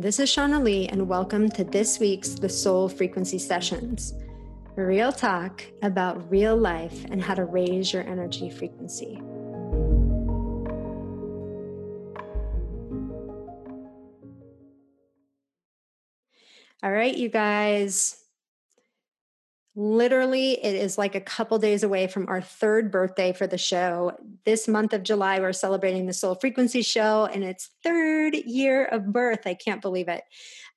[0.00, 4.14] This is Shauna Lee, and welcome to this week's The Soul Frequency Sessions.
[4.74, 9.20] Real talk about real life and how to raise your energy frequency.
[16.82, 18.24] All right, you guys.
[19.76, 24.12] Literally, it is like a couple days away from our third birthday for the show.
[24.44, 29.12] This month of July, we're celebrating the Soul Frequency Show and its third year of
[29.12, 29.46] birth.
[29.46, 30.24] I can't believe it.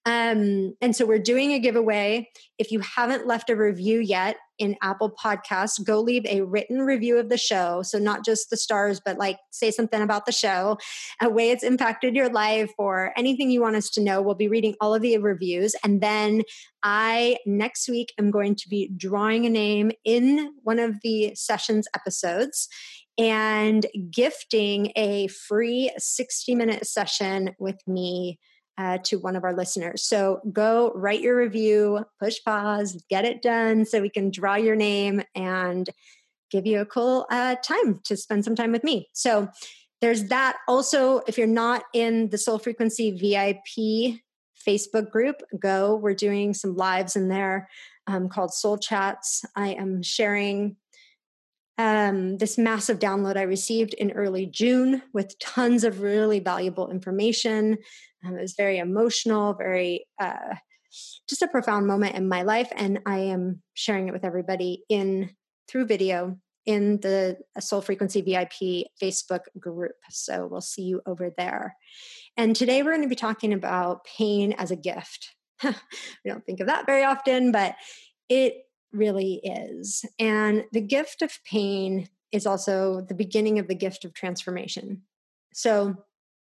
[0.06, 2.30] Um, and so we're doing a giveaway.
[2.58, 7.18] If you haven't left a review yet in Apple Podcasts, go leave a written review
[7.18, 7.82] of the show.
[7.84, 10.78] So not just the stars, but like say something about the show,
[11.22, 14.22] a way it's impacted your life, or anything you want us to know.
[14.22, 15.74] We'll be reading all of the reviews.
[15.84, 16.44] And then
[16.84, 21.88] I next week am going to be drawing a name in one of the sessions
[21.96, 22.68] episodes
[23.18, 28.40] and gifting a free 60 minute session with me
[28.78, 30.04] uh, to one of our listeners.
[30.04, 34.76] So go write your review, push pause, get it done so we can draw your
[34.76, 35.90] name and
[36.52, 39.10] give you a cool uh, time to spend some time with me.
[39.14, 39.50] So
[40.02, 40.58] there's that.
[40.68, 44.20] Also, if you're not in the Soul Frequency VIP
[44.68, 45.96] Facebook group, go.
[45.96, 47.70] We're doing some lives in there
[48.08, 49.46] um, called Soul Chats.
[49.56, 50.76] I am sharing
[51.78, 57.78] um, this massive download I received in early June with tons of really valuable information.
[58.26, 60.56] Um, it was very emotional, very uh,
[61.28, 65.32] just a profound moment in my life, and I am sharing it with everybody in
[65.68, 69.96] through video in the Soul Frequency VIP Facebook group.
[70.10, 71.76] So we'll see you over there.
[72.38, 75.36] And today we're going to be talking about pain as a gift.
[75.64, 75.74] we
[76.26, 77.76] don't think of that very often, but
[78.30, 78.54] it
[78.94, 80.06] really is.
[80.20, 85.02] And the gift of pain is also the beginning of the gift of transformation.
[85.54, 85.96] So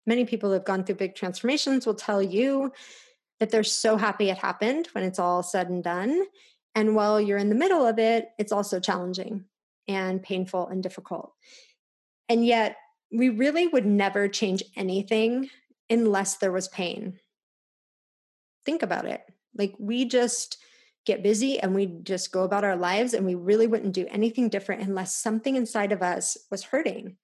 [0.06, 2.72] many people who have gone through big transformations will tell you
[3.40, 6.26] that they're so happy it happened when it's all said and done.
[6.74, 9.46] And while you're in the middle of it, it's also challenging
[9.88, 11.34] and painful and difficult.
[12.30, 12.78] And yet,
[13.12, 15.50] we really would never change anything
[15.90, 17.20] unless there was pain.
[18.66, 19.22] Think about it.
[19.56, 20.58] Like, we just
[21.08, 24.50] get busy and we just go about our lives and we really wouldn't do anything
[24.50, 27.16] different unless something inside of us was hurting.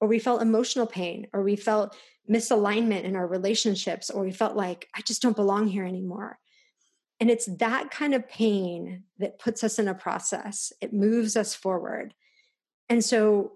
[0.00, 1.96] Or we felt emotional pain or we felt
[2.30, 6.38] misalignment in our relationships or we felt like i just don't belong here anymore.
[7.18, 10.72] And it's that kind of pain that puts us in a process.
[10.80, 12.14] It moves us forward.
[12.88, 13.52] And so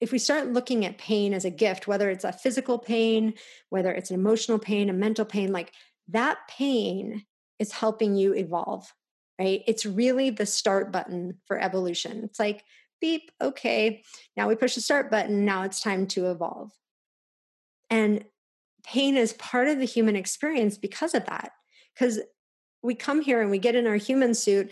[0.00, 3.34] if we start looking at pain as a gift whether it's a physical pain
[3.68, 5.72] whether it's an emotional pain a mental pain like
[6.08, 7.24] that pain
[7.58, 8.92] is helping you evolve
[9.38, 12.64] right it's really the start button for evolution it's like
[13.00, 14.02] beep, okay,
[14.36, 15.44] now we push the start button.
[15.44, 16.70] Now it's time to evolve.
[17.90, 18.24] And
[18.84, 21.52] pain is part of the human experience because of that.
[21.94, 22.20] Because
[22.82, 24.70] we come here and we get in our human suit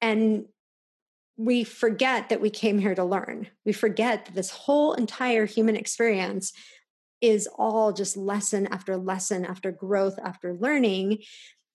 [0.00, 0.46] and
[1.36, 3.48] we forget that we came here to learn.
[3.64, 6.52] We forget that this whole entire human experience
[7.20, 11.18] is all just lesson after lesson after growth after learning.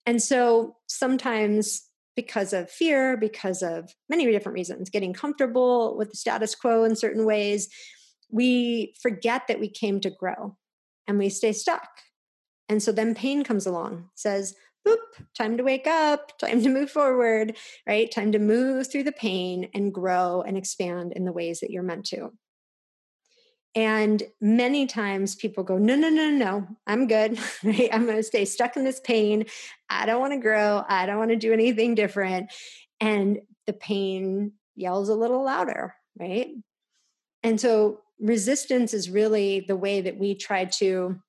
[0.06, 1.82] And so sometimes
[2.16, 6.94] because of fear, because of many different reasons, getting comfortable with the status quo in
[6.94, 7.68] certain ways,
[8.30, 10.56] we forget that we came to grow
[11.06, 11.88] and we stay stuck.
[12.68, 14.54] And so then pain comes along, says,
[14.86, 14.98] boop,
[15.36, 18.10] time to wake up, time to move forward, right?
[18.10, 21.82] Time to move through the pain and grow and expand in the ways that you're
[21.82, 22.30] meant to.
[23.74, 27.38] And many times people go, no, no, no, no, I'm good.
[27.64, 29.46] I'm going to stay stuck in this pain.
[29.90, 30.84] I don't want to grow.
[30.88, 32.52] I don't want to do anything different.
[33.00, 36.50] And the pain yells a little louder, right?
[37.42, 41.20] And so resistance is really the way that we try to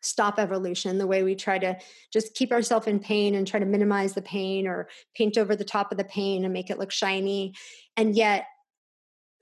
[0.00, 1.76] stop evolution, the way we try to
[2.12, 5.64] just keep ourselves in pain and try to minimize the pain or paint over the
[5.64, 7.54] top of the pain and make it look shiny.
[7.96, 8.46] And yet,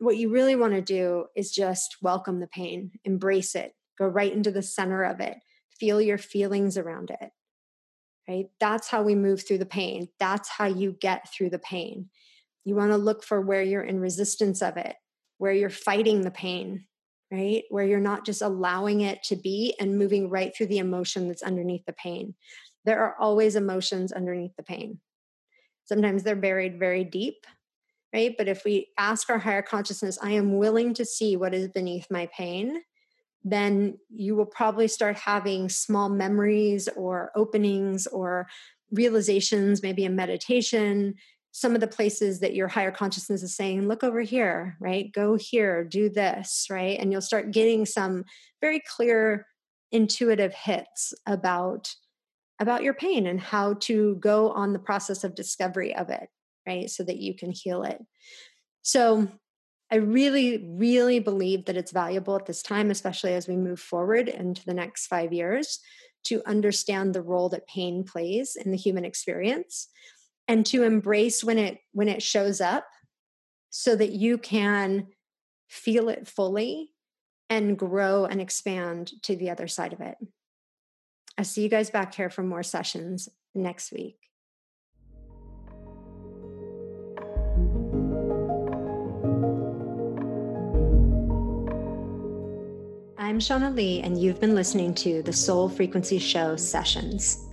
[0.03, 4.33] what you really want to do is just welcome the pain, embrace it, go right
[4.33, 5.37] into the center of it,
[5.79, 7.31] feel your feelings around it.
[8.29, 8.47] Right?
[8.59, 10.09] That's how we move through the pain.
[10.19, 12.09] That's how you get through the pain.
[12.65, 14.97] You want to look for where you're in resistance of it,
[15.39, 16.87] where you're fighting the pain,
[17.31, 17.63] right?
[17.71, 21.43] Where you're not just allowing it to be and moving right through the emotion that's
[21.43, 22.35] underneath the pain.
[22.85, 25.01] There are always emotions underneath the pain.
[25.85, 27.47] Sometimes they're buried very deep,
[28.13, 28.35] right?
[28.37, 32.07] But if we ask our higher consciousness, I am willing to see what is beneath
[32.11, 32.83] my pain,
[33.45, 38.47] then you will probably start having small memories or openings or
[38.91, 41.15] realizations, maybe a meditation,
[41.53, 45.13] some of the places that your higher consciousness is saying, look over here, right?
[45.13, 46.99] Go here, do this, right?
[46.99, 48.25] And you'll start getting some
[48.61, 49.47] very clear
[49.91, 51.95] intuitive hits about
[52.59, 56.29] about your pain and how to go on the process of discovery of it,
[56.67, 56.91] right?
[56.91, 57.99] So that you can heal it.
[58.83, 59.29] So
[59.91, 64.29] I really, really believe that it's valuable at this time, especially as we move forward
[64.29, 65.81] into the next five years,
[66.25, 69.89] to understand the role that pain plays in the human experience
[70.49, 72.87] and to embrace when it when it shows up
[73.71, 75.09] so that you can
[75.69, 76.93] feel it fully
[77.51, 80.17] and grow and expand to the other side of it.
[81.37, 84.17] I'll see you guys back here for more sessions next week.
[93.33, 97.49] I'm Shauna Lee, and you've been listening to the Soul Frequency Show sessions.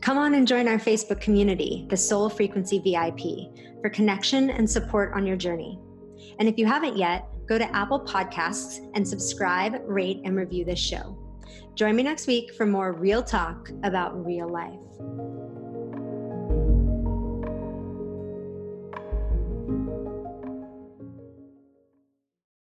[0.00, 5.12] Come on and join our Facebook community, the Soul Frequency VIP, for connection and support
[5.12, 5.78] on your journey.
[6.38, 10.78] And if you haven't yet, go to Apple Podcasts and subscribe, rate, and review this
[10.78, 11.18] show.
[11.74, 14.80] Join me next week for more real talk about real life.